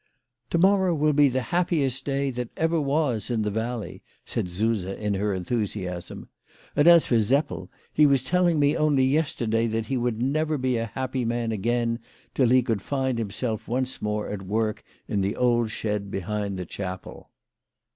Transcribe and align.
"To 0.49 0.57
morrow 0.57 0.95
will 0.95 1.13
be 1.13 1.29
the 1.29 1.43
happiest 1.53 2.05
day 2.05 2.31
that 2.31 2.49
ever 2.57 2.81
was 2.81 3.29
in 3.29 3.43
the 3.43 3.51
valley," 3.51 4.01
said 4.25 4.49
Suse 4.49 4.83
in 4.83 5.13
her 5.13 5.31
enthusiasm." 5.31 6.27
And 6.75 6.87
as 6.87 7.05
for 7.05 7.19
Seppel, 7.19 7.69
he 7.93 8.07
was 8.07 8.23
telling 8.23 8.57
me 8.59 8.75
only 8.75 9.05
yesterday 9.05 9.67
that 9.67 9.85
he 9.85 9.97
would 9.97 10.19
never 10.19 10.57
be 10.57 10.77
a 10.77 10.87
happy 10.87 11.23
man 11.23 11.51
again 11.51 11.99
till 12.33 12.49
he 12.49 12.63
could 12.63 12.81
find 12.81 13.19
himself 13.19 13.67
once 13.67 14.01
more 14.01 14.27
at 14.29 14.41
work 14.41 14.83
in 15.07 15.21
the 15.21 15.35
old 15.35 15.69
shed 15.69 16.09
behind 16.09 16.57
the 16.57 16.65
chapel." 16.65 17.29